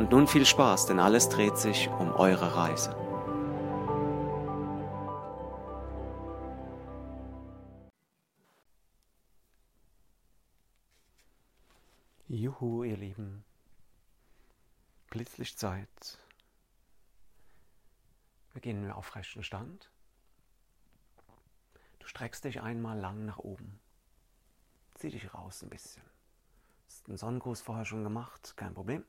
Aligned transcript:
Und 0.00 0.12
nun 0.12 0.26
viel 0.26 0.46
Spaß, 0.46 0.86
denn 0.86 0.98
alles 0.98 1.28
dreht 1.28 1.58
sich 1.58 1.90
um 1.90 2.10
eure 2.12 2.56
Reise. 2.56 2.96
Juhu, 12.28 12.82
ihr 12.82 12.96
Lieben. 12.96 13.44
Blitzlichtzeit. 15.10 16.18
Wir 18.54 18.96
auf 18.96 19.14
rechten 19.14 19.44
Stand. 19.44 19.90
Du 21.98 22.06
streckst 22.06 22.44
dich 22.44 22.62
einmal 22.62 22.98
lang 22.98 23.26
nach 23.26 23.36
oben. 23.36 23.78
Zieh 24.94 25.10
dich 25.10 25.34
raus 25.34 25.62
ein 25.62 25.68
bisschen. 25.68 26.02
Hast 26.86 27.06
einen 27.06 27.18
Sonnengruß 27.18 27.60
vorher 27.60 27.84
schon 27.84 28.02
gemacht, 28.02 28.54
kein 28.56 28.72
Problem. 28.72 29.04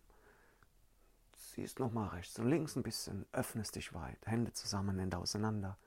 Ziehst 1.52 1.80
nochmal 1.80 2.08
rechts 2.08 2.40
und 2.40 2.50
links 2.50 2.78
ein 2.78 2.84
bisschen, 2.84 3.26
öffnest 3.34 3.76
dich 3.76 3.94
weit, 3.94 4.26
Hände 4.26 4.54
zusammen, 4.54 4.98
Hände 4.98 5.18
auseinander, 5.18 5.78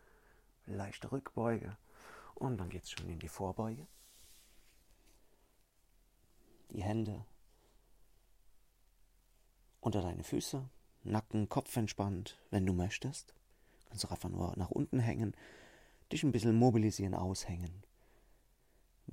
leichte 0.66 1.10
Rückbeuge 1.10 1.78
und 2.34 2.58
dann 2.58 2.68
geht 2.68 2.82
es 2.82 2.90
schon 2.90 3.08
in 3.08 3.18
die 3.18 3.28
Vorbeuge. 3.28 3.86
Die 6.68 6.82
Hände 6.82 7.24
unter 9.80 10.02
deine 10.02 10.22
Füße, 10.22 10.68
Nacken, 11.02 11.48
Kopf 11.48 11.74
entspannt, 11.78 12.38
wenn 12.50 12.66
du 12.66 12.74
möchtest. 12.74 13.34
Kannst 13.88 14.04
auch 14.04 14.10
einfach 14.10 14.28
nur 14.28 14.52
nach 14.58 14.70
unten 14.70 14.98
hängen, 14.98 15.34
dich 16.12 16.24
ein 16.24 16.32
bisschen 16.32 16.56
mobilisieren, 16.56 17.14
aushängen. 17.14 17.84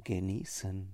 Genießen. 0.04 0.92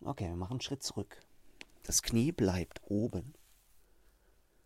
Okay, 0.00 0.26
wir 0.26 0.34
machen 0.34 0.54
einen 0.54 0.60
Schritt 0.60 0.82
zurück. 0.82 1.24
Das 1.84 2.02
Knie 2.02 2.30
bleibt 2.30 2.80
oben. 2.84 3.34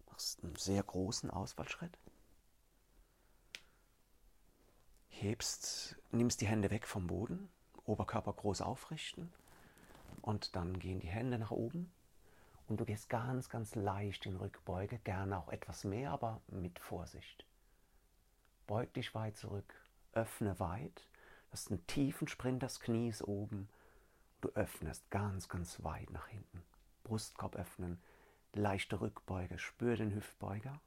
Machst 0.06 0.44
einen 0.44 0.56
sehr 0.56 0.82
großen 0.82 1.30
Ausfallschritt. 1.30 1.98
Hebst, 5.08 5.96
nimmst 6.10 6.42
die 6.42 6.46
Hände 6.46 6.70
weg 6.70 6.86
vom 6.86 7.06
Boden, 7.06 7.48
Oberkörper 7.84 8.34
groß 8.34 8.60
aufrichten 8.60 9.32
und 10.20 10.54
dann 10.56 10.78
gehen 10.78 11.00
die 11.00 11.08
Hände 11.08 11.38
nach 11.38 11.52
oben 11.52 11.90
und 12.68 12.80
du 12.80 12.84
gehst 12.84 13.08
ganz, 13.08 13.48
ganz 13.48 13.74
leicht 13.74 14.26
in 14.26 14.36
Rückbeuge, 14.36 14.98
gerne 14.98 15.38
auch 15.38 15.48
etwas 15.48 15.84
mehr, 15.84 16.10
aber 16.10 16.42
mit 16.48 16.78
Vorsicht. 16.78 17.46
Beug 18.66 18.92
dich 18.92 19.14
weit 19.14 19.38
zurück, 19.38 19.74
öffne 20.12 20.60
weit, 20.60 21.08
hast 21.50 21.70
einen 21.70 21.86
tiefen 21.86 22.28
Sprint, 22.28 22.62
das 22.62 22.80
Knie 22.80 23.08
ist 23.08 23.22
oben. 23.22 23.70
Du 24.42 24.50
öffnest 24.50 25.10
ganz, 25.10 25.48
ganz 25.48 25.82
weit 25.82 26.10
nach 26.10 26.28
hinten. 26.28 26.62
Brustkorb 27.06 27.56
öffnen, 27.56 28.02
leichte 28.52 29.00
Rückbeuge, 29.00 29.58
spür 29.58 29.96
den 29.96 30.14
Hüftbeuger. 30.14 30.80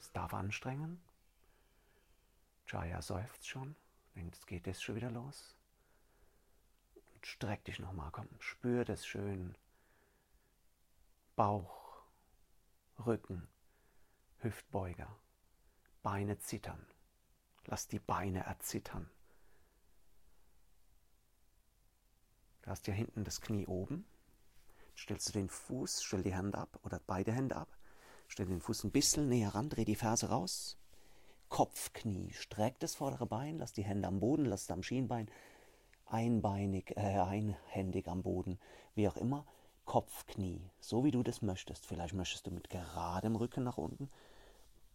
Es 0.00 0.12
darf 0.12 0.34
anstrengen. 0.34 1.00
Jaya 2.66 3.02
seufzt 3.02 3.46
schon, 3.46 3.76
denkt, 4.16 4.36
es 4.36 4.46
geht 4.46 4.66
jetzt 4.66 4.82
schon 4.82 4.96
wieder 4.96 5.10
los 5.10 5.56
streck 7.26 7.64
dich 7.64 7.78
nochmal, 7.78 8.10
komm, 8.10 8.28
spür 8.38 8.84
das 8.84 9.06
schön. 9.06 9.56
Bauch, 11.36 12.02
Rücken, 13.06 13.48
Hüftbeuger, 14.38 15.16
Beine 16.02 16.38
zittern. 16.38 16.84
Lass 17.64 17.88
die 17.88 18.00
Beine 18.00 18.44
erzittern. 18.44 19.08
Du 22.62 22.70
hast 22.70 22.86
ja 22.86 22.94
hinten 22.94 23.24
das 23.24 23.40
Knie 23.40 23.66
oben. 23.66 24.04
Stellst 24.96 25.28
du 25.28 25.32
den 25.32 25.48
Fuß, 25.48 26.02
stell 26.02 26.22
die 26.22 26.34
Hände 26.34 26.58
ab 26.58 26.78
oder 26.84 27.00
beide 27.06 27.32
Hände 27.32 27.56
ab. 27.56 27.76
Stell 28.28 28.46
den 28.46 28.60
Fuß 28.60 28.84
ein 28.84 28.92
bisschen 28.92 29.28
näher 29.28 29.54
ran, 29.54 29.68
dreh 29.68 29.84
die 29.84 29.96
Ferse 29.96 30.28
raus. 30.28 30.78
Kopf, 31.48 31.92
Knie, 31.92 32.32
streck 32.32 32.78
das 32.78 32.94
vordere 32.94 33.26
Bein, 33.26 33.58
lass 33.58 33.72
die 33.72 33.84
Hände 33.84 34.08
am 34.08 34.20
Boden, 34.20 34.46
lass 34.46 34.62
es 34.62 34.70
am 34.70 34.82
Schienbein 34.82 35.28
einbeinig, 36.12 36.96
äh, 36.96 37.18
einhändig 37.18 38.06
am 38.08 38.22
Boden, 38.22 38.58
wie 38.94 39.08
auch 39.08 39.16
immer, 39.16 39.46
Kopf, 39.84 40.26
Knie, 40.26 40.70
so 40.80 41.04
wie 41.04 41.10
du 41.10 41.22
das 41.22 41.42
möchtest. 41.42 41.86
Vielleicht 41.86 42.14
möchtest 42.14 42.46
du 42.46 42.50
mit 42.50 42.70
geradem 42.70 43.34
Rücken 43.34 43.64
nach 43.64 43.78
unten, 43.78 44.10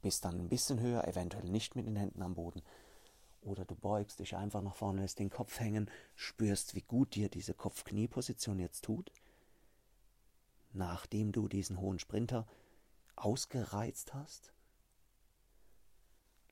bist 0.02 0.24
dann 0.26 0.40
ein 0.40 0.50
bisschen 0.50 0.80
höher, 0.80 1.08
eventuell 1.08 1.50
nicht 1.50 1.76
mit 1.76 1.88
den 1.88 1.96
Händen 1.96 2.22
am 2.22 2.36
Boden. 2.36 2.62
Oder 3.42 3.66
du 3.66 3.76
beugst 3.76 4.20
dich 4.20 4.36
einfach 4.36 4.62
nach 4.62 4.76
vorne, 4.76 5.02
lässt 5.02 5.20
den 5.20 5.30
Kopf 5.30 5.60
hängen, 5.60 5.90
spürst, 6.16 6.76
wie 6.76 6.82
gut 6.82 7.16
dir 7.16 7.30
diese 7.30 7.54
Kopf-Knie-Position 7.54 8.60
jetzt 8.60 8.84
tut. 8.84 9.12
Nachdem 10.78 11.32
du 11.32 11.48
diesen 11.48 11.82
hohen 11.82 11.98
Sprinter 11.98 12.46
ausgereizt 13.16 14.14
hast, 14.14 14.54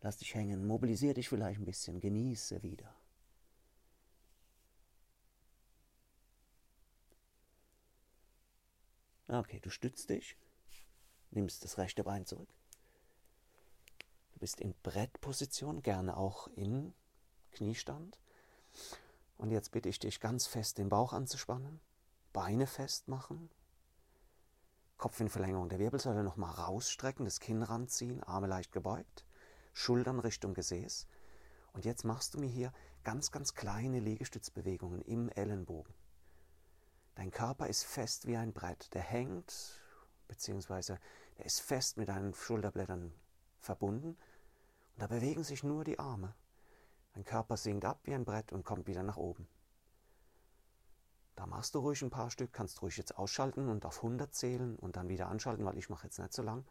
lass 0.01 0.17
dich 0.17 0.33
hängen, 0.33 0.65
mobilisier 0.65 1.13
dich 1.13 1.29
vielleicht 1.29 1.59
ein 1.59 1.65
bisschen, 1.65 1.99
genieße 1.99 2.63
wieder. 2.63 2.95
Okay, 9.27 9.59
du 9.59 9.69
stützt 9.69 10.09
dich, 10.09 10.35
nimmst 11.29 11.63
das 11.63 11.77
rechte 11.77 12.03
Bein 12.03 12.25
zurück. 12.25 12.49
Du 14.33 14.39
bist 14.39 14.59
in 14.59 14.73
Brettposition, 14.81 15.83
gerne 15.83 16.17
auch 16.17 16.47
in 16.55 16.95
Kniestand. 17.51 18.19
Und 19.37 19.51
jetzt 19.51 19.69
bitte 19.69 19.87
ich 19.89 19.99
dich 19.99 20.19
ganz 20.19 20.47
fest 20.47 20.79
den 20.79 20.89
Bauch 20.89 21.13
anzuspannen, 21.13 21.79
Beine 22.33 22.65
festmachen, 22.65 23.51
Kopf 24.97 25.19
in 25.19 25.29
Verlängerung 25.29 25.69
der 25.69 25.79
Wirbelsäule 25.79 26.23
nochmal 26.23 26.53
rausstrecken, 26.53 27.25
das 27.25 27.39
Kinn 27.39 27.63
ranziehen, 27.63 28.23
Arme 28.23 28.47
leicht 28.47 28.71
gebeugt, 28.71 29.25
Schultern 29.73 30.19
Richtung 30.19 30.53
Gesäß. 30.53 31.07
Und 31.73 31.85
jetzt 31.85 32.05
machst 32.05 32.33
du 32.33 32.39
mir 32.39 32.49
hier 32.49 32.71
ganz, 33.03 33.31
ganz 33.31 33.53
kleine 33.53 33.99
Liegestützbewegungen 33.99 35.01
im 35.01 35.29
Ellenbogen. 35.29 35.93
Dein 37.15 37.31
Körper 37.31 37.67
ist 37.67 37.83
fest 37.83 38.27
wie 38.27 38.37
ein 38.37 38.53
Brett. 38.53 38.93
Der 38.93 39.01
hängt, 39.01 39.81
beziehungsweise 40.27 40.99
der 41.37 41.45
ist 41.45 41.61
fest 41.61 41.97
mit 41.97 42.09
deinen 42.09 42.33
Schulterblättern 42.33 43.13
verbunden. 43.59 44.09
Und 44.09 45.01
da 45.01 45.07
bewegen 45.07 45.43
sich 45.43 45.63
nur 45.63 45.83
die 45.83 45.99
Arme. 45.99 46.33
Dein 47.13 47.23
Körper 47.25 47.57
sinkt 47.57 47.85
ab 47.85 47.99
wie 48.03 48.13
ein 48.13 48.25
Brett 48.25 48.51
und 48.53 48.65
kommt 48.65 48.87
wieder 48.87 49.03
nach 49.03 49.17
oben. 49.17 49.47
Da 51.35 51.45
machst 51.45 51.75
du 51.75 51.79
ruhig 51.79 52.01
ein 52.01 52.09
paar 52.09 52.31
Stück, 52.31 52.53
kannst 52.53 52.81
ruhig 52.81 52.97
jetzt 52.97 53.17
ausschalten 53.17 53.67
und 53.67 53.85
auf 53.85 53.97
100 53.97 54.33
zählen 54.33 54.77
und 54.77 54.95
dann 54.95 55.09
wieder 55.09 55.27
anschalten, 55.27 55.65
weil 55.65 55.77
ich 55.77 55.89
mache 55.89 56.05
jetzt 56.05 56.19
nicht 56.19 56.33
so 56.33 56.41
lang. 56.41 56.65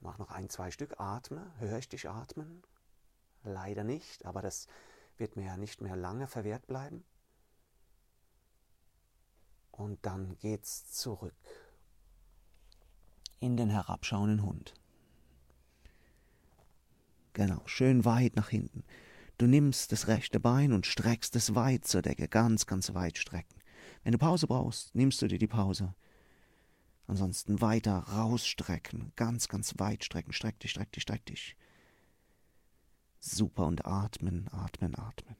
Mach 0.00 0.18
noch 0.18 0.30
ein, 0.30 0.48
zwei 0.48 0.70
Stück, 0.70 0.98
atme. 0.98 1.52
Höre 1.58 1.78
ich 1.78 1.88
dich 1.88 2.08
atmen? 2.08 2.62
Leider 3.44 3.84
nicht, 3.84 4.24
aber 4.24 4.42
das 4.42 4.68
wird 5.16 5.36
mir 5.36 5.46
ja 5.46 5.56
nicht 5.56 5.80
mehr 5.80 5.96
lange 5.96 6.26
verwehrt 6.26 6.66
bleiben. 6.66 7.04
Und 9.70 10.04
dann 10.04 10.36
geht's 10.38 10.92
zurück 10.92 11.34
in 13.42 13.56
den 13.56 13.70
herabschauenden 13.70 14.42
Hund. 14.42 14.72
Genau, 17.32 17.60
schön 17.66 18.04
weit 18.04 18.36
nach 18.36 18.50
hinten. 18.50 18.84
Du 19.42 19.48
nimmst 19.48 19.90
das 19.90 20.06
rechte 20.06 20.38
Bein 20.38 20.72
und 20.72 20.86
streckst 20.86 21.34
es 21.34 21.56
weit 21.56 21.84
zur 21.84 22.00
Decke, 22.00 22.28
ganz, 22.28 22.64
ganz 22.64 22.94
weit 22.94 23.18
strecken. 23.18 23.60
Wenn 24.04 24.12
du 24.12 24.18
Pause 24.18 24.46
brauchst, 24.46 24.94
nimmst 24.94 25.20
du 25.20 25.26
dir 25.26 25.40
die 25.40 25.48
Pause. 25.48 25.96
Ansonsten 27.08 27.60
weiter 27.60 27.98
rausstrecken, 27.98 29.10
ganz, 29.16 29.48
ganz 29.48 29.80
weit 29.80 30.04
strecken. 30.04 30.32
Streck 30.32 30.60
dich, 30.60 30.70
streck 30.70 30.92
dich, 30.92 31.02
streck 31.02 31.26
dich. 31.26 31.56
Super 33.18 33.66
und 33.66 33.84
atmen, 33.84 34.48
atmen, 34.52 34.94
atmen. 34.94 35.34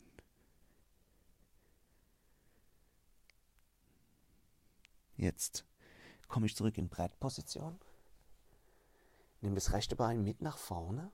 Jetzt 5.16 5.64
komme 6.26 6.46
ich 6.46 6.56
zurück 6.56 6.76
in 6.76 6.88
Brettposition. 6.88 7.78
Nimm 9.42 9.54
das 9.54 9.72
rechte 9.72 9.94
Bein 9.94 10.24
mit 10.24 10.42
nach 10.42 10.58
vorne. 10.58 11.12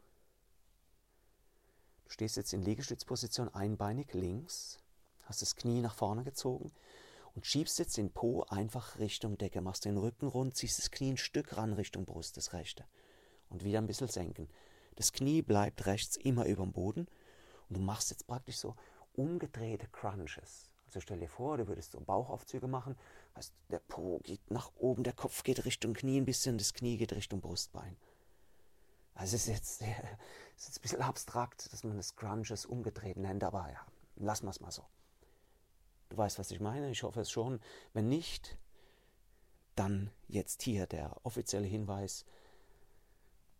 Stehst 2.09 2.37
jetzt 2.37 2.55
in 2.55 2.63
Liegestützposition 2.63 3.53
einbeinig 3.55 4.13
links, 4.15 4.79
hast 5.23 5.43
das 5.43 5.55
Knie 5.55 5.83
nach 5.83 5.95
vorne 5.95 6.25
gezogen 6.25 6.73
und 7.35 7.47
schiebst 7.47 7.79
jetzt 7.79 7.99
den 7.99 8.11
Po 8.11 8.45
einfach 8.49 8.99
Richtung 8.99 9.37
Decke, 9.37 9.61
machst 9.61 9.85
den 9.85 9.99
Rücken 9.99 10.27
rund, 10.27 10.57
ziehst 10.57 10.79
das 10.79 10.91
Knie 10.91 11.13
ein 11.13 11.17
Stück 11.19 11.57
ran 11.57 11.75
Richtung 11.75 12.07
Brust, 12.07 12.37
das 12.37 12.55
rechte. 12.55 12.85
Und 13.51 13.63
wieder 13.63 13.79
ein 13.79 13.87
bisschen 13.87 14.09
senken. 14.09 14.49
Das 14.97 15.13
Knie 15.13 15.43
bleibt 15.43 15.87
rechts 15.87 16.17
immer 16.17 16.47
über 16.47 16.65
dem 16.65 16.73
Boden 16.73 17.07
und 17.69 17.77
du 17.77 17.81
machst 17.81 18.11
jetzt 18.11 18.27
praktisch 18.27 18.57
so 18.57 18.75
umgedrehte 19.13 19.87
Crunches. 19.89 20.71
Also 20.87 21.01
stell 21.01 21.21
dir 21.21 21.29
vor, 21.29 21.59
du 21.59 21.69
würdest 21.69 21.93
so 21.93 22.01
Bauchaufzüge 22.01 22.67
machen, 22.67 22.97
heißt, 23.37 23.53
der 23.71 23.81
Po 23.81 24.21
geht 24.25 24.51
nach 24.51 24.73
oben, 24.77 25.05
der 25.05 25.13
Kopf 25.13 25.43
geht 25.45 25.67
Richtung 25.67 25.93
Knie 25.93 26.19
ein 26.19 26.25
bisschen, 26.25 26.57
das 26.57 26.73
Knie 26.73 26.97
geht 26.97 27.13
Richtung 27.13 27.43
Brustbein. 27.43 27.99
Also 29.19 29.35
es 29.35 29.49
ist 29.49 29.49
jetzt, 29.49 29.83
es 29.83 29.89
ist 29.89 30.67
jetzt 30.69 30.79
ein 30.79 30.83
bisschen 30.83 31.03
abstrakt, 31.03 31.73
dass 31.73 31.83
man 31.83 31.97
das 31.97 32.15
Crunches 32.15 32.65
umgedreht 32.65 33.17
nennt, 33.17 33.43
aber 33.43 33.69
ja, 33.69 33.85
lassen 34.15 34.47
wir 34.47 34.51
es 34.51 34.61
mal 34.61 34.71
so. 34.71 34.85
Du 36.09 36.17
weißt, 36.17 36.39
was 36.39 36.53
ich 36.53 36.61
meine? 36.61 36.89
Ich 36.91 37.03
hoffe 37.03 37.21
es 37.21 37.31
schon. 37.31 37.61
Wenn 37.93 38.09
nicht, 38.09 38.57
dann 39.75 40.13
jetzt 40.29 40.63
hier 40.63 40.87
der 40.87 41.17
offizielle 41.25 41.67
Hinweis. 41.67 42.25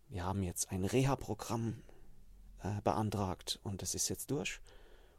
Wir 0.07 0.23
haben 0.23 0.43
jetzt 0.43 0.71
ein 0.71 0.85
Reha-Programm 0.85 1.83
äh, 2.63 2.79
beantragt 2.81 3.59
und 3.63 3.81
das 3.81 3.95
ist 3.95 4.07
jetzt 4.07 4.31
durch. 4.31 4.61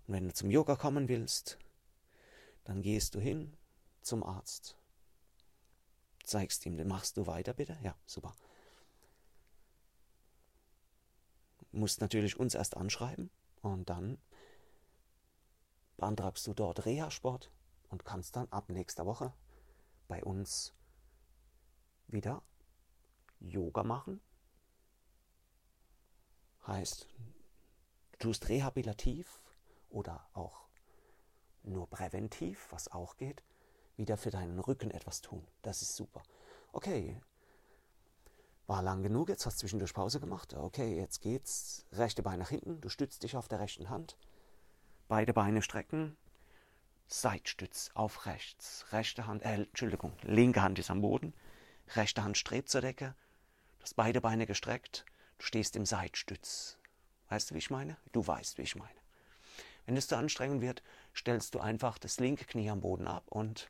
Und 0.06 0.14
wenn 0.14 0.24
du 0.24 0.32
zum 0.32 0.50
Yoga 0.50 0.74
kommen 0.74 1.08
willst, 1.10 1.58
dann 2.64 2.80
gehst 2.80 3.14
du 3.14 3.20
hin 3.20 3.58
zum 4.00 4.22
Arzt. 4.22 4.78
Zeigst 6.24 6.64
ihm, 6.64 6.88
machst 6.88 7.18
du 7.18 7.26
weiter 7.26 7.52
bitte? 7.52 7.76
Ja, 7.82 7.94
super. 8.06 8.34
Musst 11.72 12.00
natürlich 12.00 12.38
uns 12.38 12.54
erst 12.54 12.76
anschreiben 12.76 13.30
und 13.62 13.88
dann 13.88 14.18
beantragst 15.96 16.46
du 16.46 16.54
dort 16.54 16.86
Reha-Sport 16.86 17.50
und 17.90 18.04
kannst 18.04 18.36
dann 18.36 18.48
ab 18.50 18.68
nächster 18.70 19.06
Woche 19.06 19.32
bei 20.08 20.24
uns 20.24 20.74
wieder 22.08 22.42
Yoga 23.38 23.84
machen. 23.84 24.20
Heißt, 26.66 27.06
du 28.12 28.18
tust 28.18 28.48
rehabilitativ 28.48 29.40
oder 29.88 30.28
auch 30.32 30.68
nur 31.62 31.88
präventiv, 31.88 32.66
was 32.70 32.88
auch 32.88 33.16
geht, 33.16 33.42
wieder 33.96 34.16
für 34.16 34.30
deinen 34.30 34.58
Rücken 34.58 34.90
etwas 34.90 35.20
tun. 35.20 35.46
Das 35.62 35.82
ist 35.82 35.94
super. 35.94 36.22
Okay, 36.72 37.20
war 38.70 38.82
lang 38.82 39.02
genug, 39.02 39.28
jetzt 39.28 39.46
hast 39.46 39.56
du 39.56 39.60
zwischendurch 39.62 39.92
Pause 39.92 40.20
gemacht. 40.20 40.54
Okay, 40.54 40.96
jetzt 40.96 41.20
geht's. 41.22 41.84
Rechte 41.90 42.22
Bein 42.22 42.38
nach 42.38 42.50
hinten, 42.50 42.80
du 42.80 42.88
stützt 42.88 43.24
dich 43.24 43.36
auf 43.36 43.48
der 43.48 43.58
rechten 43.58 43.90
Hand. 43.90 44.16
Beide 45.08 45.32
Beine 45.32 45.60
strecken. 45.60 46.16
Seitstütz 47.08 47.90
auf 47.94 48.26
rechts. 48.26 48.86
Rechte 48.92 49.26
Hand, 49.26 49.42
äh, 49.42 49.54
Entschuldigung, 49.54 50.12
linke 50.22 50.62
Hand 50.62 50.78
ist 50.78 50.88
am 50.88 51.00
Boden. 51.00 51.34
Rechte 51.96 52.22
Hand 52.22 52.38
strebt 52.38 52.68
zur 52.68 52.80
Decke. 52.80 53.16
Du 53.78 53.82
hast 53.82 53.96
beide 53.96 54.20
Beine 54.20 54.46
gestreckt. 54.46 55.04
Du 55.38 55.46
stehst 55.46 55.74
im 55.74 55.84
Seitstütz. 55.84 56.78
Weißt 57.28 57.50
du, 57.50 57.56
wie 57.56 57.58
ich 57.58 57.70
meine? 57.70 57.96
Du 58.12 58.24
weißt, 58.24 58.56
wie 58.56 58.62
ich 58.62 58.76
meine. 58.76 59.00
Wenn 59.84 59.96
es 59.96 60.06
zu 60.06 60.16
anstrengend 60.16 60.62
wird, 60.62 60.84
stellst 61.12 61.56
du 61.56 61.58
einfach 61.58 61.98
das 61.98 62.20
linke 62.20 62.44
Knie 62.44 62.70
am 62.70 62.82
Boden 62.82 63.08
ab 63.08 63.24
und 63.26 63.68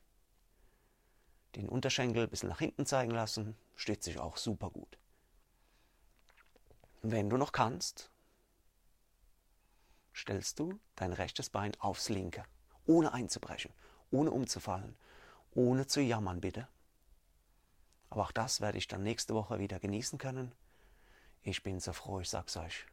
den 1.56 1.68
Unterschenkel 1.68 2.24
ein 2.24 2.30
bisschen 2.30 2.48
nach 2.48 2.58
hinten 2.58 2.86
zeigen 2.86 3.10
lassen. 3.10 3.56
Steht 3.76 4.02
sich 4.02 4.18
auch 4.18 4.36
super 4.36 4.70
gut. 4.70 4.98
Wenn 7.02 7.30
du 7.30 7.36
noch 7.36 7.52
kannst, 7.52 8.10
stellst 10.14 10.58
du 10.58 10.78
dein 10.96 11.12
rechtes 11.12 11.50
Bein 11.50 11.72
aufs 11.80 12.08
linke, 12.08 12.44
ohne 12.86 13.12
einzubrechen, 13.12 13.72
ohne 14.10 14.30
umzufallen, 14.30 14.96
ohne 15.52 15.86
zu 15.86 16.00
jammern, 16.00 16.40
bitte. 16.40 16.68
Aber 18.10 18.22
auch 18.22 18.32
das 18.32 18.60
werde 18.60 18.78
ich 18.78 18.88
dann 18.88 19.02
nächste 19.02 19.34
Woche 19.34 19.58
wieder 19.58 19.78
genießen 19.78 20.18
können. 20.18 20.52
Ich 21.42 21.62
bin 21.62 21.80
so 21.80 21.92
froh, 21.92 22.20
ich 22.20 22.28
sag's 22.28 22.56
euch. 22.56 22.86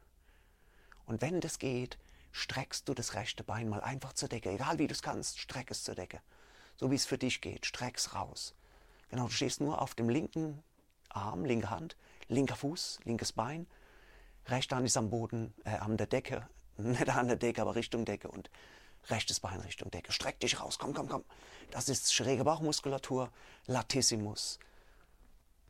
Und 1.04 1.20
wenn 1.20 1.40
das 1.40 1.58
geht, 1.58 1.98
streckst 2.32 2.88
du 2.88 2.94
das 2.94 3.14
rechte 3.14 3.44
Bein 3.44 3.68
mal 3.68 3.82
einfach 3.82 4.12
zur 4.12 4.28
Decke. 4.28 4.50
Egal 4.50 4.78
wie 4.78 4.86
du 4.86 4.92
es 4.92 5.02
kannst, 5.02 5.38
streck 5.38 5.70
es 5.70 5.82
zur 5.84 5.94
Decke. 5.94 6.20
So 6.78 6.90
wie 6.90 6.94
es 6.94 7.06
für 7.06 7.18
dich 7.18 7.40
geht, 7.40 7.66
streck's 7.66 8.14
raus. 8.14 8.54
Genau, 9.10 9.24
du 9.24 9.32
stehst 9.32 9.60
nur 9.60 9.82
auf 9.82 9.94
dem 9.94 10.08
linken 10.08 10.62
Arm, 11.08 11.44
linke 11.44 11.70
Hand, 11.70 11.96
linker 12.28 12.56
Fuß, 12.56 13.00
linkes 13.04 13.32
Bein. 13.32 13.66
Rechte 14.46 14.76
Hand 14.76 14.86
ist 14.86 14.96
am 14.96 15.10
Boden, 15.10 15.52
äh, 15.64 15.70
an 15.70 15.96
der 15.96 16.06
Decke, 16.06 16.48
nicht 16.76 17.08
an 17.08 17.26
der 17.26 17.36
Decke, 17.36 17.60
aber 17.62 17.74
Richtung 17.74 18.04
Decke 18.04 18.28
und 18.28 18.48
rechtes 19.08 19.40
Bein 19.40 19.60
Richtung 19.60 19.90
Decke. 19.90 20.12
Streck 20.12 20.38
dich 20.40 20.60
raus, 20.60 20.78
komm, 20.78 20.94
komm, 20.94 21.08
komm. 21.08 21.24
Das 21.72 21.88
ist 21.88 22.14
schräge 22.14 22.44
Bauchmuskulatur, 22.44 23.32
Latissimus. 23.66 24.60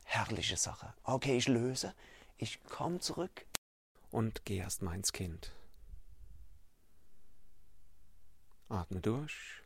Herrliche 0.04 0.56
Sache. 0.56 0.94
Okay, 1.04 1.36
ich 1.36 1.48
löse. 1.48 1.94
Ich 2.36 2.62
komme 2.64 3.00
zurück. 3.00 3.46
Und 4.10 4.44
geh 4.44 4.58
erst 4.58 4.82
mal 4.82 4.94
ins 4.94 5.12
Kind. 5.12 5.52
Atme 8.68 9.00
durch. 9.00 9.57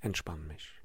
Entspann 0.00 0.46
mich. 0.46 0.80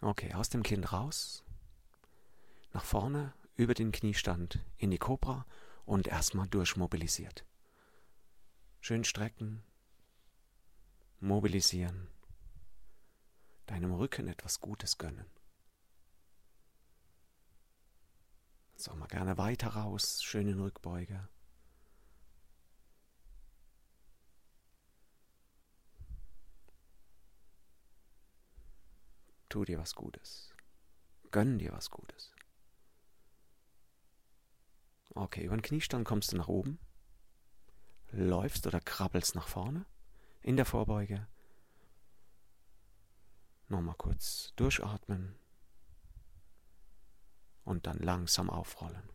Okay, 0.00 0.32
aus 0.34 0.48
dem 0.48 0.62
Kind 0.62 0.92
raus, 0.92 1.44
nach 2.72 2.84
vorne, 2.84 3.34
über 3.56 3.74
den 3.74 3.90
Kniestand, 3.90 4.60
in 4.76 4.90
die 4.90 4.98
Cobra 4.98 5.44
und 5.84 6.06
erstmal 6.06 6.46
durchmobilisiert. 6.46 7.44
Schön 8.80 9.02
strecken, 9.02 9.64
mobilisieren, 11.20 12.08
deinem 13.66 13.92
Rücken 13.92 14.28
etwas 14.28 14.60
Gutes 14.60 14.98
gönnen. 14.98 15.26
So, 18.76 18.94
mal 18.94 19.08
gerne 19.08 19.36
weiter 19.36 19.68
raus, 19.68 20.22
schön 20.22 20.46
in 20.46 20.60
Rückbeuge. 20.60 21.28
Tu 29.48 29.64
dir 29.64 29.78
was 29.78 29.94
Gutes. 29.94 30.54
Gönn 31.30 31.58
dir 31.58 31.72
was 31.72 31.90
Gutes. 31.90 32.32
Okay, 35.14 35.44
über 35.44 35.56
den 35.56 35.62
Kniestand 35.62 36.06
kommst 36.06 36.32
du 36.32 36.36
nach 36.36 36.48
oben, 36.48 36.78
läufst 38.12 38.66
oder 38.66 38.80
krabbelst 38.80 39.34
nach 39.34 39.48
vorne 39.48 39.86
in 40.48 40.56
der 40.56 40.64
Vorbeuge. 40.64 41.28
Nochmal 43.68 43.96
kurz 43.96 44.54
durchatmen 44.56 45.38
und 47.64 47.86
dann 47.86 47.98
langsam 47.98 48.48
aufrollen. 48.48 49.10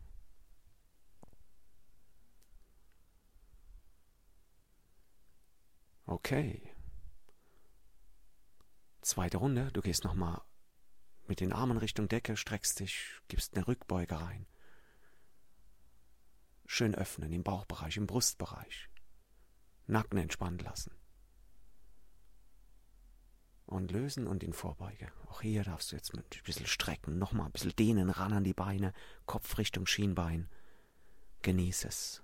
Okay. 6.06 6.72
Zweite 9.00 9.38
Runde, 9.38 9.72
du 9.72 9.80
gehst 9.82 10.04
nochmal 10.04 10.40
mit 11.26 11.40
den 11.40 11.52
Armen 11.52 11.78
Richtung 11.78 12.06
Decke, 12.06 12.36
streckst 12.36 12.78
dich, 12.78 13.20
gibst 13.26 13.56
eine 13.56 13.66
Rückbeuge 13.66 14.20
rein. 14.20 14.46
Schön 16.64 16.94
öffnen 16.94 17.32
im 17.32 17.42
Bauchbereich, 17.42 17.96
im 17.96 18.06
Brustbereich. 18.06 18.88
Nacken 19.88 20.18
entspannt 20.18 20.62
lassen. 20.62 20.96
Und 23.66 23.90
lösen 23.90 24.26
und 24.26 24.42
in 24.42 24.52
Vorbeuge. 24.52 25.10
Auch 25.26 25.40
hier 25.40 25.64
darfst 25.64 25.90
du 25.90 25.96
jetzt 25.96 26.14
ein 26.14 26.22
bisschen 26.44 26.66
strecken, 26.66 27.18
nochmal 27.18 27.46
ein 27.46 27.52
bisschen 27.52 27.74
dehnen, 27.76 28.10
ran 28.10 28.32
an 28.32 28.44
die 28.44 28.54
Beine, 28.54 28.92
Kopf 29.26 29.58
Richtung 29.58 29.86
Schienbein. 29.86 30.48
Genieß 31.42 31.84
es. 31.86 32.22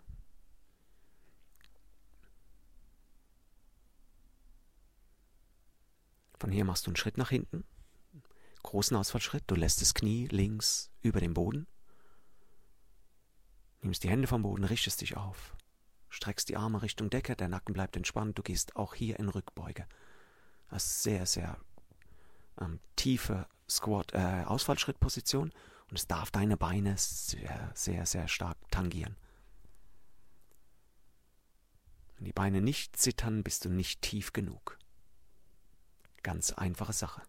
Von 6.41 6.51
hier 6.51 6.65
machst 6.65 6.87
du 6.87 6.91
einen 6.91 6.97
Schritt 6.97 7.19
nach 7.19 7.29
hinten, 7.29 7.65
großen 8.63 8.97
Ausfallschritt, 8.97 9.45
du 9.47 9.55
lässt 9.55 9.83
das 9.83 9.93
Knie 9.93 10.27
links 10.29 10.91
über 11.03 11.21
den 11.21 11.35
Boden, 11.35 11.67
nimmst 13.83 14.05
die 14.05 14.09
Hände 14.09 14.27
vom 14.27 14.41
Boden, 14.41 14.65
richtest 14.65 15.03
dich 15.03 15.19
auf, 15.19 15.55
streckst 16.09 16.49
die 16.49 16.57
Arme 16.57 16.81
Richtung 16.81 17.11
Decke, 17.11 17.37
der 17.37 17.51
Nacken 17.51 17.75
bleibt 17.75 17.95
entspannt, 17.95 18.39
du 18.39 18.43
gehst 18.43 18.75
auch 18.75 18.95
hier 18.95 19.19
in 19.19 19.29
Rückbeuge. 19.29 19.87
Das 20.71 21.03
sehr, 21.03 21.27
sehr 21.27 21.59
ähm, 22.61 22.81
tiefe 22.97 23.47
Squat, 23.69 24.15
äh, 24.15 24.45
Ausfallschrittposition 24.47 25.53
und 25.91 25.99
es 25.99 26.07
darf 26.07 26.31
deine 26.31 26.57
Beine 26.57 26.97
sehr, 26.97 27.73
sehr, 27.75 28.07
sehr 28.07 28.29
stark 28.29 28.57
tangieren. 28.71 29.17
Wenn 32.17 32.27
die 32.27 32.33
Beine 32.33 32.61
nicht 32.61 32.97
zittern, 32.97 33.43
bist 33.43 33.65
du 33.65 33.71
nicht 33.71 34.03
tief 34.03 34.33
genug. 34.33 34.79
Ganz 36.23 36.53
einfache 36.53 36.93
Sache. 36.93 37.23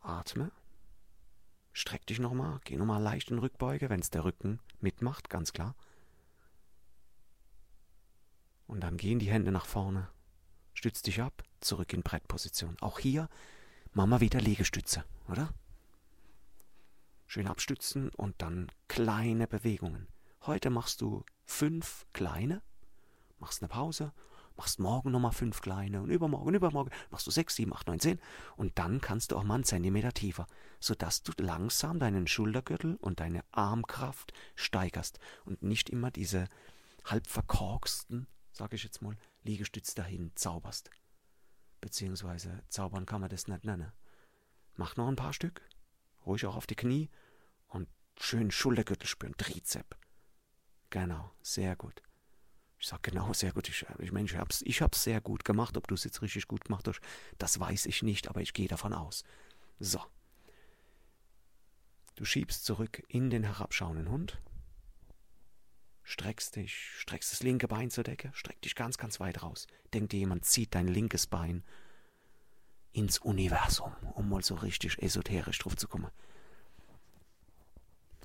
Atme. 0.00 0.52
Streck 1.72 2.06
dich 2.06 2.18
nochmal. 2.18 2.60
Geh 2.64 2.76
nochmal 2.76 3.02
leicht 3.02 3.30
in 3.30 3.38
Rückbeuge, 3.38 3.90
wenn 3.90 4.00
es 4.00 4.10
der 4.10 4.24
Rücken 4.24 4.60
mitmacht, 4.80 5.28
ganz 5.28 5.52
klar. 5.52 5.74
Und 8.70 8.82
dann 8.82 8.98
gehen 8.98 9.18
die 9.18 9.32
Hände 9.32 9.50
nach 9.50 9.66
vorne. 9.66 10.06
Stütz 10.74 11.02
dich 11.02 11.20
ab, 11.20 11.42
zurück 11.58 11.92
in 11.92 12.02
Brettposition. 12.02 12.76
Auch 12.80 13.00
hier 13.00 13.28
Mama 13.94 14.20
wieder 14.20 14.40
Liegestütze, 14.40 15.04
oder? 15.28 15.52
Schön 17.26 17.48
abstützen 17.48 18.10
und 18.10 18.40
dann 18.40 18.70
kleine 18.86 19.48
Bewegungen. 19.48 20.06
Heute 20.46 20.70
machst 20.70 21.00
du 21.00 21.24
fünf 21.46 22.06
kleine, 22.12 22.62
machst 23.40 23.60
eine 23.60 23.68
Pause, 23.68 24.12
machst 24.56 24.78
morgen 24.78 25.10
nochmal 25.10 25.32
fünf 25.32 25.62
kleine 25.62 26.00
und 26.00 26.10
übermorgen 26.10 26.54
übermorgen 26.54 26.92
machst 27.10 27.26
du 27.26 27.32
sechs, 27.32 27.56
sieben, 27.56 27.74
acht, 27.74 27.88
neun, 27.88 27.98
zehn 27.98 28.20
und 28.56 28.78
dann 28.78 29.00
kannst 29.00 29.32
du 29.32 29.36
auch 29.36 29.42
mal 29.42 29.56
einen 29.56 29.64
Zentimeter 29.64 30.12
tiefer, 30.12 30.46
sodass 30.78 31.24
du 31.24 31.32
langsam 31.40 31.98
deinen 31.98 32.28
Schultergürtel 32.28 32.94
und 33.00 33.18
deine 33.18 33.42
Armkraft 33.50 34.32
steigerst 34.54 35.18
und 35.44 35.60
nicht 35.64 35.90
immer 35.90 36.12
diese 36.12 36.46
halb 37.04 37.26
verkorksten 37.26 38.28
sage 38.60 38.76
ich 38.76 38.84
jetzt 38.84 39.00
mal, 39.00 39.16
Liegestütz 39.42 39.94
dahin 39.94 40.32
zauberst. 40.34 40.90
Beziehungsweise 41.80 42.62
zaubern 42.68 43.06
kann 43.06 43.22
man 43.22 43.30
das 43.30 43.48
nicht 43.48 43.64
nennen. 43.64 43.90
Mach 44.76 44.96
noch 44.96 45.08
ein 45.08 45.16
paar 45.16 45.32
Stück, 45.32 45.62
ruhig 46.26 46.44
auch 46.44 46.56
auf 46.56 46.66
die 46.66 46.76
Knie 46.76 47.08
und 47.68 47.88
schön 48.18 48.50
Schultergürtel 48.50 49.08
spüren, 49.08 49.34
Trizep. 49.38 49.96
Genau, 50.90 51.32
sehr 51.40 51.74
gut. 51.74 52.02
Ich 52.78 52.86
sag 52.86 53.02
genau, 53.02 53.32
sehr 53.32 53.52
gut. 53.54 53.66
Ich, 53.70 53.86
ich 53.98 54.12
meine, 54.12 54.26
ich 54.26 54.36
hab's, 54.36 54.60
ich 54.62 54.82
hab's 54.82 55.04
sehr 55.04 55.22
gut 55.22 55.46
gemacht. 55.46 55.78
Ob 55.78 55.88
du 55.88 55.94
es 55.94 56.04
jetzt 56.04 56.20
richtig 56.20 56.46
gut 56.46 56.66
gemacht 56.66 56.86
hast, 56.86 57.00
das 57.38 57.58
weiß 57.60 57.86
ich 57.86 58.02
nicht, 58.02 58.28
aber 58.28 58.42
ich 58.42 58.52
gehe 58.52 58.68
davon 58.68 58.92
aus. 58.92 59.24
So. 59.78 60.02
Du 62.16 62.26
schiebst 62.26 62.66
zurück 62.66 63.02
in 63.08 63.30
den 63.30 63.44
herabschauenden 63.44 64.10
Hund 64.10 64.38
streckst 66.10 66.56
dich, 66.56 66.74
streckst 66.98 67.32
das 67.32 67.42
linke 67.42 67.68
Bein 67.68 67.90
zur 67.90 68.04
Decke, 68.04 68.30
streck 68.34 68.60
dich 68.62 68.74
ganz, 68.74 68.98
ganz 68.98 69.20
weit 69.20 69.42
raus. 69.42 69.66
Denk 69.94 70.10
dir, 70.10 70.18
jemand 70.18 70.44
zieht 70.44 70.74
dein 70.74 70.88
linkes 70.88 71.26
Bein 71.26 71.64
ins 72.92 73.18
Universum, 73.18 73.94
um 74.14 74.28
mal 74.28 74.42
so 74.42 74.56
richtig 74.56 75.00
esoterisch 75.00 75.58
drauf 75.58 75.76
zu 75.76 75.86
kommen. 75.86 76.10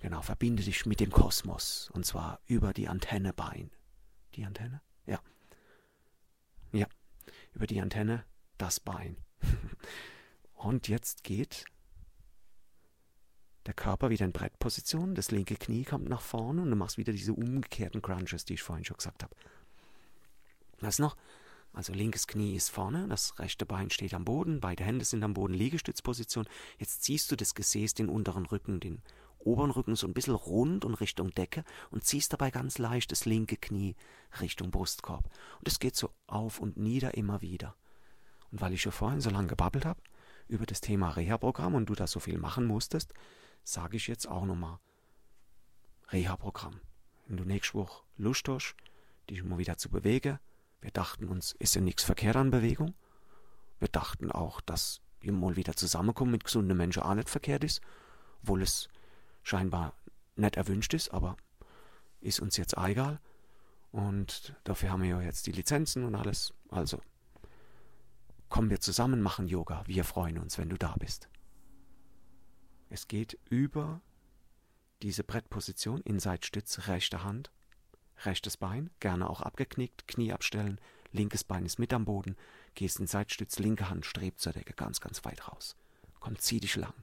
Genau, 0.02 0.22
verbinde 0.22 0.64
dich 0.64 0.86
mit 0.86 1.00
dem 1.00 1.12
Kosmos 1.12 1.90
und 1.94 2.06
zwar 2.06 2.40
über 2.48 2.74
die 2.74 2.88
Antenne 2.88 3.34
Bein. 3.34 3.72
Die 4.34 4.46
Antenne? 4.46 4.82
Ja. 5.06 5.20
Ja, 6.72 6.88
über 7.54 7.68
die 7.68 7.82
Antenne 7.82 8.26
das 8.58 8.80
Bein. 8.80 9.18
und 10.54 10.88
jetzt 10.88 11.24
geht 11.24 11.66
der 13.66 13.74
Körper 13.74 14.10
wieder 14.10 14.26
in 14.26 14.32
Brettposition, 14.32 15.16
das 15.16 15.32
linke 15.32 15.56
Knie 15.56 15.84
kommt 15.84 16.08
nach 16.08 16.22
vorne 16.22 16.62
und 16.62 16.70
du 16.70 16.76
machst 16.76 16.98
wieder 16.98 17.12
diese 17.12 17.34
umgekehrten 17.34 18.02
Crunches, 18.02 18.46
die 18.46 18.56
ich 18.56 18.64
vorhin 18.64 18.86
schon 18.86 18.98
gesagt 18.98 19.24
habe. 19.24 19.36
Was 20.82 21.00
noch? 21.00 21.16
Also 21.74 21.92
linkes 21.92 22.28
Knie 22.28 22.56
ist 22.56 22.70
vorne, 22.70 23.08
das 23.10 23.38
rechte 23.40 23.66
Bein 23.66 23.90
steht 23.90 24.14
am 24.14 24.24
Boden, 24.24 24.62
beide 24.62 24.84
Hände 24.84 25.04
sind 25.04 25.24
am 25.24 25.34
Boden, 25.34 25.54
Liegestützposition. 25.54 26.48
Jetzt 26.78 27.04
ziehst 27.04 27.30
du 27.32 27.36
das 27.36 27.54
Gesäß, 27.54 27.94
den 27.96 28.08
unteren 28.08 28.46
Rücken, 28.46 28.80
den 28.80 29.02
oberen 29.40 29.72
Rücken 29.72 29.96
so 29.96 30.08
ein 30.08 30.14
bisschen 30.14 30.36
rund 30.36 30.86
und 30.86 30.96
Richtung 30.96 31.32
Decke 31.32 31.64
und 31.92 32.04
ziehst 32.04 32.32
dabei 32.32 32.50
ganz 32.50 32.78
leicht 32.78 33.12
das 33.12 33.26
linke 33.26 33.58
Knie 33.58 33.96
Richtung 34.40 34.72
Brustkorb. 34.72 35.30
Und 35.60 35.68
es 35.68 35.80
geht 35.80 35.96
so 35.96 36.12
auf 36.28 36.60
und 36.60 36.78
nieder 36.78 37.16
immer 37.16 37.42
wieder. 37.42 37.76
Und 38.52 38.62
weil 38.62 38.74
ich 38.74 38.82
schon 38.82 38.92
vorhin 38.92 39.22
so 39.22 39.30
lange 39.30 39.48
gebabbelt 39.48 39.86
habe 39.86 40.02
über 40.48 40.66
das 40.66 40.80
Thema 40.80 41.10
Reha-Programm 41.10 41.76
und 41.76 41.90
du 41.90 41.96
da 41.96 42.08
so 42.08 42.20
viel 42.20 42.38
machen 42.38 42.66
musstest, 42.66 43.14
sage 43.66 43.98
ich 43.98 44.08
jetzt 44.08 44.28
auch 44.28 44.46
nochmal. 44.46 44.80
Reha-Programm. 46.10 46.80
Wenn 47.28 47.38
du 47.38 47.44
nächste 47.44 47.74
Woche 47.74 48.04
Lust 48.18 48.48
hast, 48.48 48.76
dich 49.30 49.44
mal 49.44 49.58
wieder 49.58 49.78
zu 49.78 49.90
bewegen, 49.90 50.40
wir 50.82 50.92
dachten 50.92 51.28
uns, 51.28 51.54
ist 51.54 51.74
ja 51.74 51.82
nichts 51.82 52.04
verkehrt 52.04 52.36
an 52.36 52.52
Bewegung. 52.52 52.94
Wir 53.80 53.88
dachten 53.88 54.32
auch, 54.32 54.62
dass 54.62 55.02
wir 55.20 55.32
mal 55.32 55.56
wieder 55.56 55.76
zusammenkommen 55.76 56.32
mit 56.32 56.44
gesunden 56.44 56.78
Menschen 56.78 57.02
auch 57.02 57.16
nicht 57.16 57.30
verkehrt 57.30 57.64
ist, 57.64 57.82
obwohl 58.44 58.62
es 58.62 58.88
scheinbar 59.42 59.94
nicht 60.36 60.56
erwünscht 60.56 60.94
ist, 60.94 61.10
aber 61.10 61.36
ist 62.22 62.40
uns 62.40 62.58
jetzt 62.58 62.78
auch 62.78 62.88
egal. 62.88 63.20
Und 63.92 64.56
dafür 64.64 64.92
haben 64.92 65.02
wir 65.02 65.10
ja 65.10 65.22
jetzt 65.22 65.48
die 65.48 65.52
Lizenzen 65.52 66.04
und 66.04 66.14
alles. 66.14 66.54
Also 66.70 67.02
kommen 68.50 68.70
wir 68.70 68.80
zusammen, 68.80 69.22
machen 69.22 69.48
Yoga. 69.48 69.84
Wir 69.88 70.04
freuen 70.04 70.38
uns, 70.38 70.60
wenn 70.60 70.70
du 70.70 70.78
da 70.78 70.96
bist. 71.00 71.30
Es 72.90 73.08
geht 73.08 73.40
über 73.50 74.02
diese 75.02 75.24
Brettposition 75.24 76.02
in 76.02 76.20
Seitstütz, 76.20 76.88
rechte 76.88 77.24
Hand, 77.24 77.52
rechtes 78.24 78.58
Bein, 78.58 78.90
gerne 79.00 79.30
auch 79.30 79.42
abgeknickt, 79.42 80.08
Knie 80.08 80.32
abstellen, 80.32 80.80
linkes 81.12 81.44
Bein 81.44 81.66
ist 81.66 81.80
mit 81.80 81.94
am 81.94 82.06
Boden, 82.06 82.36
gehst 82.74 83.00
in 83.00 83.08
Seitstütz, 83.08 83.60
linke 83.60 83.90
Hand 83.90 84.06
strebt 84.06 84.40
zur 84.40 84.54
Decke, 84.54 84.74
ganz, 84.74 85.02
ganz 85.02 85.26
weit 85.26 85.48
raus. 85.48 85.76
Komm, 86.20 86.38
zieh 86.40 86.60
dich 86.60 86.76
lang. 86.76 86.94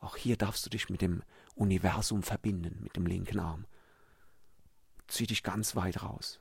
Auch 0.00 0.16
hier 0.16 0.36
darfst 0.36 0.66
du 0.66 0.70
dich 0.70 0.90
mit 0.90 1.00
dem 1.00 1.22
Universum 1.54 2.22
verbinden, 2.22 2.78
mit 2.82 2.96
dem 2.96 3.06
linken 3.06 3.40
Arm. 3.40 3.66
Zieh 5.08 5.26
dich 5.26 5.42
ganz 5.42 5.76
weit 5.76 6.02
raus. 6.02 6.40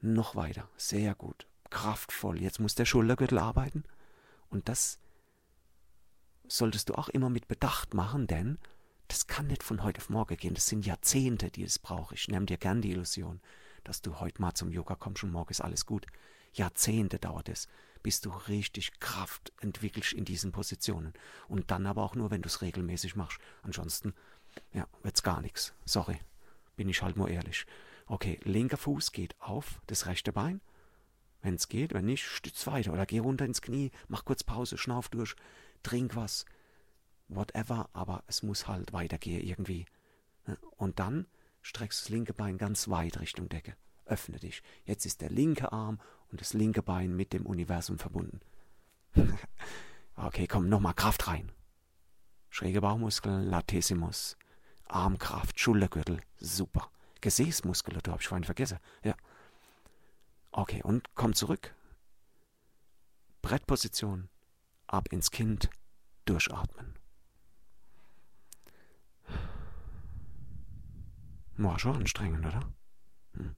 Noch 0.00 0.36
weiter, 0.36 0.68
sehr 0.76 1.14
gut, 1.14 1.46
kraftvoll. 1.70 2.40
Jetzt 2.40 2.60
muss 2.60 2.74
der 2.74 2.84
Schultergürtel 2.84 3.38
arbeiten. 3.38 3.84
Und 4.50 4.68
das 4.68 4.98
solltest 6.48 6.88
du 6.88 6.94
auch 6.94 7.08
immer 7.08 7.30
mit 7.30 7.48
Bedacht 7.48 7.94
machen, 7.94 8.26
denn 8.26 8.58
das 9.08 9.26
kann 9.26 9.46
nicht 9.46 9.62
von 9.62 9.82
heute 9.82 10.00
auf 10.00 10.10
morgen 10.10 10.36
gehen. 10.36 10.54
Das 10.54 10.66
sind 10.66 10.84
Jahrzehnte, 10.84 11.50
die 11.50 11.62
es 11.62 11.78
braucht. 11.78 12.14
Ich 12.14 12.28
nehme 12.28 12.46
dir 12.46 12.58
gern 12.58 12.82
die 12.82 12.90
Illusion, 12.90 13.40
dass 13.84 14.02
du 14.02 14.20
heute 14.20 14.40
mal 14.40 14.54
zum 14.54 14.70
Yoga 14.70 14.94
kommst 14.94 15.24
und 15.24 15.32
morgen 15.32 15.50
ist 15.50 15.62
alles 15.62 15.86
gut. 15.86 16.06
Jahrzehnte 16.52 17.18
dauert 17.18 17.48
es, 17.48 17.68
bis 18.02 18.20
du 18.20 18.30
richtig 18.30 19.00
Kraft 19.00 19.52
entwickelst 19.60 20.12
in 20.12 20.24
diesen 20.24 20.52
Positionen. 20.52 21.14
Und 21.48 21.70
dann 21.70 21.86
aber 21.86 22.02
auch 22.02 22.14
nur, 22.14 22.30
wenn 22.30 22.42
du 22.42 22.48
es 22.48 22.60
regelmäßig 22.60 23.16
machst. 23.16 23.40
Ansonsten, 23.62 24.14
ja, 24.72 24.86
wird's 25.02 25.22
gar 25.22 25.40
nichts. 25.40 25.74
Sorry, 25.84 26.18
bin 26.76 26.88
ich 26.88 27.02
halt 27.02 27.16
nur 27.16 27.28
ehrlich. 27.28 27.66
Okay, 28.06 28.40
linker 28.44 28.76
Fuß 28.76 29.12
geht 29.12 29.34
auf 29.40 29.80
das 29.86 30.06
rechte 30.06 30.32
Bein. 30.32 30.60
Wenn 31.40 31.54
es 31.54 31.68
geht, 31.68 31.94
wenn 31.94 32.06
nicht, 32.06 32.24
stütz 32.24 32.66
weiter 32.66 32.92
oder 32.92 33.06
geh 33.06 33.18
runter 33.18 33.44
ins 33.44 33.62
Knie, 33.62 33.90
mach 34.08 34.24
kurz 34.24 34.42
Pause, 34.42 34.76
schnauf 34.76 35.08
durch, 35.08 35.36
trink 35.82 36.16
was, 36.16 36.44
whatever, 37.28 37.88
aber 37.92 38.24
es 38.26 38.42
muss 38.42 38.66
halt 38.66 38.92
weitergehen 38.92 39.42
irgendwie. 39.46 39.86
Und 40.76 40.98
dann 40.98 41.26
streckst 41.62 42.02
das 42.02 42.08
linke 42.08 42.34
Bein 42.34 42.58
ganz 42.58 42.88
weit 42.88 43.20
Richtung 43.20 43.48
Decke. 43.48 43.76
Öffne 44.06 44.38
dich. 44.38 44.62
Jetzt 44.84 45.04
ist 45.04 45.20
der 45.20 45.30
linke 45.30 45.70
Arm 45.72 46.00
und 46.30 46.40
das 46.40 46.54
linke 46.54 46.82
Bein 46.82 47.14
mit 47.14 47.32
dem 47.32 47.46
Universum 47.46 47.98
verbunden. 47.98 48.40
okay, 50.16 50.46
komm, 50.46 50.68
nochmal 50.68 50.94
Kraft 50.94 51.28
rein. 51.28 51.52
Schräge 52.50 52.80
Bauchmuskeln, 52.80 53.44
Latissimus, 53.44 54.36
Armkraft, 54.86 55.60
Schultergürtel, 55.60 56.20
super. 56.38 56.90
Gesäßmuskulatur 57.20 58.12
habe 58.12 58.22
ich 58.22 58.28
vorhin 58.28 58.44
vergessen. 58.44 58.78
Ja. 59.04 59.14
Okay, 60.50 60.82
und 60.82 61.14
komm 61.14 61.34
zurück. 61.34 61.74
Brettposition, 63.42 64.28
ab 64.86 65.08
ins 65.12 65.30
Kind, 65.30 65.70
durchatmen. 66.24 66.94
War 71.56 71.78
schon 71.78 71.96
anstrengend, 71.96 72.46
oder? 72.46 72.60
Hm. 73.34 73.56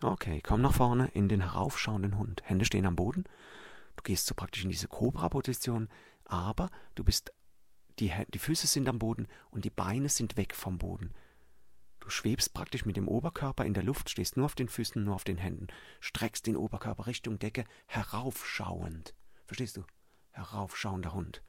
Okay, 0.00 0.40
komm 0.42 0.60
nach 0.60 0.74
vorne 0.74 1.08
in 1.08 1.28
den 1.28 1.40
heraufschauenden 1.40 2.18
Hund. 2.18 2.42
Hände 2.44 2.64
stehen 2.64 2.86
am 2.86 2.96
Boden 2.96 3.24
Du 3.98 4.04
gehst 4.04 4.26
so 4.26 4.34
praktisch 4.36 4.62
in 4.62 4.70
diese 4.70 4.86
Cobra-Position, 4.86 5.88
aber 6.24 6.70
du 6.94 7.02
bist, 7.02 7.32
die, 7.98 8.12
die 8.32 8.38
Füße 8.38 8.68
sind 8.68 8.88
am 8.88 9.00
Boden 9.00 9.26
und 9.50 9.64
die 9.64 9.70
Beine 9.70 10.08
sind 10.08 10.36
weg 10.36 10.54
vom 10.54 10.78
Boden. 10.78 11.12
Du 11.98 12.08
schwebst 12.08 12.54
praktisch 12.54 12.84
mit 12.84 12.96
dem 12.96 13.08
Oberkörper 13.08 13.64
in 13.64 13.74
der 13.74 13.82
Luft, 13.82 14.08
stehst 14.08 14.36
nur 14.36 14.46
auf 14.46 14.54
den 14.54 14.68
Füßen, 14.68 15.02
nur 15.02 15.16
auf 15.16 15.24
den 15.24 15.36
Händen, 15.36 15.66
streckst 15.98 16.46
den 16.46 16.56
Oberkörper 16.56 17.08
Richtung 17.08 17.40
Decke, 17.40 17.64
heraufschauend. 17.86 19.16
Verstehst 19.46 19.76
du? 19.76 19.84
Heraufschauender 20.30 21.12
Hund. 21.12 21.42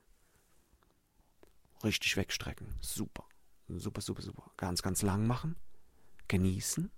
Richtig 1.83 2.17
wegstrecken. 2.17 2.75
Super. 2.81 3.25
super, 3.67 4.01
super, 4.01 4.23
super. 4.23 4.49
Ganz, 4.57 4.81
ganz 4.81 5.03
lang 5.03 5.27
machen. 5.27 5.55
Genießen. 6.27 6.89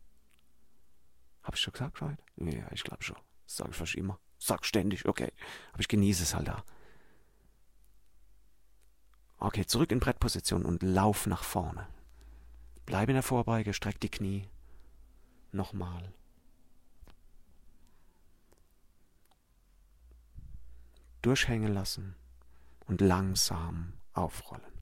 Habe 1.43 1.55
ich 1.55 1.61
schon 1.61 1.73
gesagt 1.73 2.01
heute? 2.01 2.23
Ja, 2.37 2.71
ich 2.71 2.83
glaube 2.83 3.03
schon. 3.03 3.17
Das 3.45 3.57
sage 3.57 3.71
ich 3.71 3.77
fast 3.77 3.95
immer. 3.95 4.19
Sag 4.37 4.65
ständig, 4.65 5.05
okay. 5.05 5.31
Aber 5.71 5.81
ich 5.81 5.87
genieße 5.87 6.23
es 6.23 6.35
halt 6.35 6.47
da. 6.47 6.63
Okay, 9.37 9.65
zurück 9.65 9.91
in 9.91 9.99
Brettposition 9.99 10.65
und 10.65 10.83
lauf 10.83 11.25
nach 11.25 11.43
vorne. 11.43 11.87
Bleib 12.85 13.09
in 13.09 13.15
der 13.15 13.23
Vorbeige, 13.23 13.73
streck 13.73 13.99
die 13.99 14.09
Knie. 14.09 14.47
Nochmal. 15.51 16.13
Durchhängen 21.21 21.73
lassen 21.73 22.15
und 22.85 23.01
langsam 23.01 23.93
aufrollen. 24.13 24.81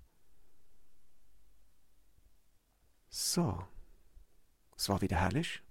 So. 3.10 3.66
Es 4.76 4.88
war 4.90 5.02
wieder 5.02 5.18
herrlich. 5.18 5.62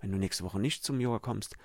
Wenn 0.00 0.12
du 0.12 0.18
nächste 0.18 0.44
Woche 0.44 0.60
nicht 0.60 0.84
zum 0.84 1.00
Yoga 1.00 1.18
kommst, 1.18 1.56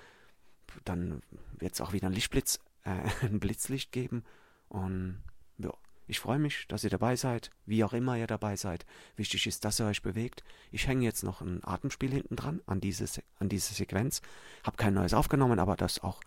dann 0.84 1.22
wird 1.58 1.74
es 1.74 1.80
auch 1.80 1.92
wieder 1.92 2.06
ein 2.06 2.12
Lichtblitz, 2.12 2.58
äh, 2.84 3.08
ein 3.26 3.40
Blitzlicht 3.40 3.92
geben. 3.92 4.24
Und 4.68 5.22
ja, 5.58 5.72
ich 6.06 6.20
freue 6.20 6.38
mich, 6.38 6.66
dass 6.68 6.84
ihr 6.84 6.90
dabei 6.90 7.16
seid, 7.16 7.50
wie 7.66 7.84
auch 7.84 7.92
immer 7.92 8.16
ihr 8.16 8.26
dabei 8.26 8.56
seid. 8.56 8.86
Wichtig 9.16 9.46
ist, 9.46 9.64
dass 9.64 9.80
ihr 9.80 9.86
euch 9.86 10.02
bewegt. 10.02 10.42
Ich 10.70 10.86
hänge 10.86 11.04
jetzt 11.04 11.22
noch 11.22 11.40
ein 11.40 11.60
Atemspiel 11.62 12.10
hinten 12.10 12.36
dran 12.36 12.60
an 12.66 12.80
diese, 12.80 13.06
an 13.38 13.48
diese 13.48 13.74
Sequenz. 13.74 14.20
Hab 14.64 14.76
kein 14.76 14.94
neues 14.94 15.14
aufgenommen, 15.14 15.58
aber 15.58 15.76
das 15.76 16.02
auch, 16.02 16.20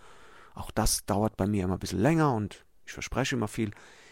auch 0.54 0.72
das 0.72 1.06
dauert 1.06 1.36
bei 1.38 1.48
mir 1.48 1.66
immer 1.66 1.76
ein 1.76 1.80
bisschen 1.80 2.00
länger 2.00 2.34
und 2.34 2.66
ich 2.86 2.94
verspreche 2.94 3.36
immer 3.36 3.48
viel. 3.48 3.72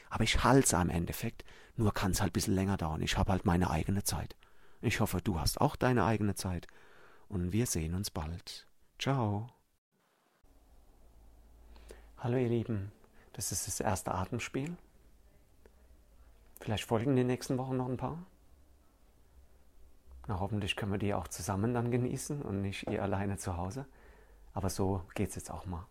Aber 0.10 0.24
ich 0.26 0.44
halte 0.44 0.66
es 0.66 0.74
am 0.74 0.90
Endeffekt. 0.90 1.46
Nur 1.78 1.94
kann 1.94 2.12
es 2.12 2.22
halt 2.22 2.32
ein 2.32 2.34
bisschen 2.34 2.56
länger 2.56 2.78
dauern. 2.78 3.02
Ich 3.02 3.18
habe 3.18 3.32
halt 3.32 3.46
meine 3.46 3.70
eigene 3.70 4.04
Zeit. 4.04 4.36
Ich 4.82 5.00
hoffe, 5.00 5.22
du 5.24 5.40
hast 5.40 5.62
auch 5.62 5.76
deine 5.76 6.04
eigene 6.04 6.36
Zeit. 6.36 6.68
Und 7.32 7.54
wir 7.54 7.66
sehen 7.66 7.96
uns 7.96 8.12
bald. 8.12 8.68
Ciao. 9.00 9.48
Hallo 12.18 12.36
ihr 12.36 12.50
Lieben, 12.50 12.92
das 13.32 13.54
ist 13.54 13.68
das 13.68 13.80
erste 13.80 14.14
Atemspiel. 14.14 14.76
Vielleicht 16.60 16.84
folgen 16.84 17.12
in 17.12 17.16
den 17.16 17.28
nächsten 17.28 17.58
Wochen 17.58 17.78
noch 17.78 17.88
ein 17.88 17.96
paar. 17.96 18.22
Na, 20.28 20.42
hoffentlich 20.42 20.76
können 20.76 20.92
wir 20.92 21.00
die 21.00 21.14
auch 21.14 21.30
zusammen 21.30 21.74
dann 21.74 21.90
genießen 21.90 22.42
und 22.42 22.62
nicht 22.62 22.90
ihr 22.90 23.02
alleine 23.02 23.38
zu 23.38 23.56
Hause. 23.56 23.86
Aber 24.54 24.70
so 24.70 25.06
geht 25.16 25.30
es 25.30 25.36
jetzt 25.36 25.52
auch 25.52 25.66
mal. 25.66 25.88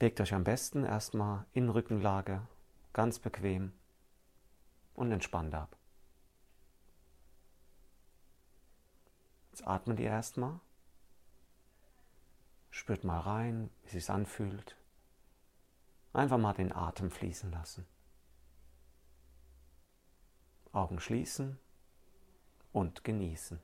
Legt 0.00 0.18
euch 0.22 0.32
am 0.32 0.44
besten 0.44 0.82
erstmal 0.82 1.44
in 1.52 1.68
Rückenlage, 1.68 2.40
ganz 2.94 3.18
bequem 3.18 3.72
und 4.94 5.12
entspannt 5.12 5.54
ab. 5.54 5.76
Jetzt 9.60 9.68
atmet 9.68 10.00
ihr 10.00 10.08
erstmal. 10.08 10.58
Spürt 12.70 13.04
mal 13.04 13.20
rein, 13.20 13.68
wie 13.82 13.86
es 13.88 13.92
sich 13.92 14.08
anfühlt. 14.08 14.74
Einfach 16.14 16.38
mal 16.38 16.54
den 16.54 16.72
Atem 16.72 17.10
fließen 17.10 17.52
lassen. 17.52 17.86
Augen 20.72 20.98
schließen 20.98 21.58
und 22.72 23.04
genießen. 23.04 23.60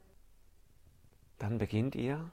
Dann 1.39 1.57
beginnt 1.57 1.95
ihr 1.95 2.31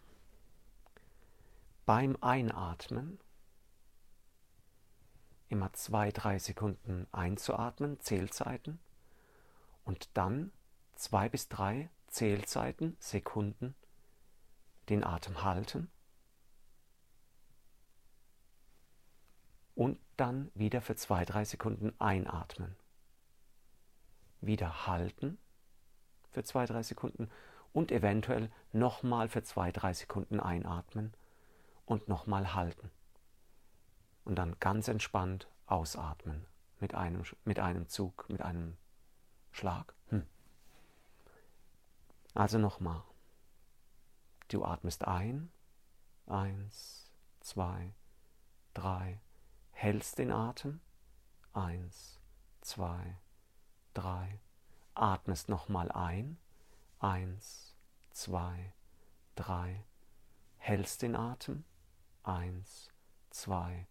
beim 1.85 2.17
Einatmen 2.19 3.17
immer 5.47 5.71
zwei, 5.71 6.11
drei 6.11 6.37
Sekunden 6.37 7.07
einzuatmen, 7.13 7.97
Zählzeiten, 8.01 8.79
und 9.85 10.09
dann 10.17 10.51
zwei 10.95 11.29
bis 11.29 11.47
drei 11.47 11.89
Zählzeiten, 12.13 12.95
Sekunden, 12.99 13.75
den 14.89 15.03
Atem 15.03 15.43
halten 15.43 15.89
und 19.75 19.99
dann 20.17 20.51
wieder 20.53 20.81
für 20.81 20.95
zwei, 20.95 21.25
drei 21.25 21.43
Sekunden 21.43 21.93
einatmen 21.99 22.75
wieder 24.45 24.87
halten 24.87 25.37
für 26.31 26.43
zwei, 26.43 26.65
drei 26.65 26.83
Sekunden 26.83 27.29
und 27.71 27.91
eventuell 27.91 28.51
nochmal 28.71 29.29
für 29.29 29.43
zwei, 29.43 29.71
drei 29.71 29.93
Sekunden 29.93 30.39
einatmen 30.39 31.13
und 31.85 32.07
nochmal 32.07 32.53
halten. 32.53 32.91
Und 34.25 34.35
dann 34.35 34.55
ganz 34.59 34.87
entspannt 34.87 35.47
ausatmen 35.65 36.45
mit 36.79 36.95
einem, 36.95 37.23
mit 37.45 37.59
einem 37.59 37.87
Zug, 37.87 38.29
mit 38.29 38.41
einem 38.41 38.77
Schlag. 39.51 39.93
Also 42.33 42.57
nochmal. 42.57 43.03
Du 44.47 44.63
atmest 44.63 45.07
ein. 45.07 45.51
Eins, 46.25 47.11
zwei, 47.39 47.93
drei. 48.73 49.19
Hältst 49.71 50.17
den 50.17 50.31
Atem. 50.31 50.79
Eins, 51.53 52.19
zwei, 52.61 53.17
drei. 53.93 54.39
Atmest 54.95 55.49
nochmal 55.49 55.91
ein. 55.91 56.37
Eins, 56.99 57.75
zwei, 58.11 58.73
drei. 59.35 59.83
Hältst 60.57 61.01
den 61.01 61.15
Atem. 61.15 61.65
Eins, 62.23 62.91
zwei, 63.29 63.87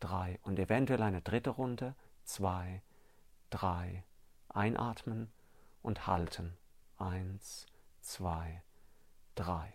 drei. 0.00 0.38
Und 0.42 0.58
eventuell 0.58 1.02
eine 1.02 1.22
dritte 1.22 1.50
Runde. 1.50 1.94
Zwei, 2.24 2.82
drei. 3.48 4.04
Einatmen 4.48 5.32
und 5.82 6.06
halten. 6.06 6.56
Eins, 7.00 7.64
zwei, 8.02 8.62
drei. 9.34 9.72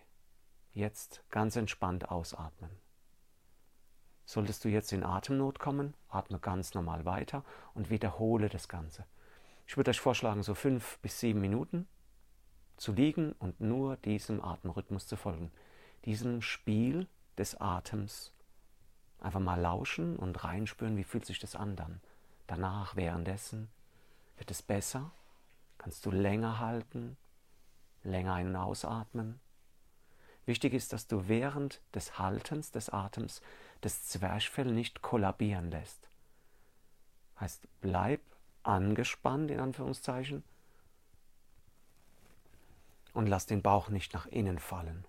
Jetzt 0.72 1.24
ganz 1.30 1.56
entspannt 1.56 2.08
ausatmen. 2.08 2.70
Solltest 4.24 4.64
du 4.64 4.68
jetzt 4.68 4.92
in 4.92 5.02
Atemnot 5.02 5.58
kommen, 5.58 5.94
atme 6.08 6.38
ganz 6.38 6.74
normal 6.74 7.04
weiter 7.04 7.44
und 7.74 7.90
wiederhole 7.90 8.48
das 8.48 8.68
Ganze. 8.68 9.06
Ich 9.66 9.76
würde 9.76 9.90
euch 9.90 9.98
vorschlagen, 9.98 10.44
so 10.44 10.54
fünf 10.54 11.00
bis 11.00 11.18
sieben 11.18 11.40
Minuten 11.40 11.88
zu 12.76 12.92
liegen 12.92 13.32
und 13.32 13.60
nur 13.60 13.96
diesem 13.96 14.40
Atemrhythmus 14.40 15.08
zu 15.08 15.16
folgen. 15.16 15.50
Diesem 16.04 16.42
Spiel 16.42 17.08
des 17.36 17.60
Atems. 17.60 18.32
Einfach 19.18 19.40
mal 19.40 19.60
lauschen 19.60 20.14
und 20.14 20.44
reinspüren, 20.44 20.96
wie 20.96 21.02
fühlt 21.02 21.26
sich 21.26 21.40
das 21.40 21.56
an 21.56 21.74
dann. 21.74 22.00
Danach, 22.46 22.94
währenddessen, 22.94 23.68
wird 24.36 24.52
es 24.52 24.62
besser. 24.62 25.10
Kannst 25.78 26.04
du 26.06 26.10
länger 26.10 26.58
halten, 26.58 27.16
länger 28.02 28.34
ein- 28.34 28.48
und 28.48 28.56
ausatmen. 28.56 29.40
Wichtig 30.46 30.74
ist, 30.74 30.92
dass 30.92 31.06
du 31.08 31.28
während 31.28 31.80
des 31.94 32.18
Haltens 32.18 32.70
des 32.70 32.88
Atems 32.90 33.40
das 33.80 34.04
Zwerchfell 34.04 34.72
nicht 34.72 35.02
kollabieren 35.02 35.70
lässt. 35.70 36.08
Heißt, 37.40 37.66
bleib 37.80 38.20
angespannt, 38.62 39.50
in 39.50 39.60
Anführungszeichen, 39.60 40.44
und 43.12 43.26
lass 43.26 43.46
den 43.46 43.62
Bauch 43.62 43.88
nicht 43.88 44.12
nach 44.14 44.26
innen 44.26 44.58
fallen. 44.58 45.06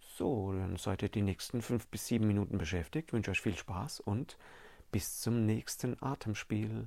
So, 0.00 0.52
dann 0.52 0.76
seid 0.76 1.02
ihr 1.02 1.08
die 1.08 1.22
nächsten 1.22 1.62
fünf 1.62 1.86
bis 1.86 2.06
sieben 2.06 2.26
Minuten 2.26 2.58
beschäftigt. 2.58 3.08
Ich 3.08 3.12
wünsche 3.14 3.30
euch 3.30 3.40
viel 3.40 3.56
Spaß 3.56 4.00
und 4.00 4.36
bis 4.92 5.20
zum 5.20 5.46
nächsten 5.46 5.96
Atemspiel. 6.02 6.86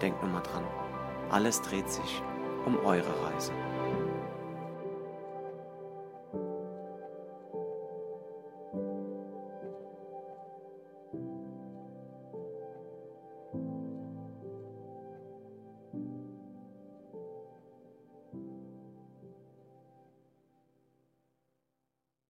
Denkt 0.00 0.22
nochmal 0.22 0.42
dran, 0.42 0.64
alles 1.30 1.62
dreht 1.62 1.90
sich 1.90 2.22
um 2.64 2.78
eure 2.84 3.14
Reise. 3.24 3.52